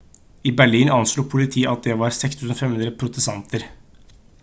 [0.51, 3.69] i berlin anslo politiet at det var 6 500 protestanter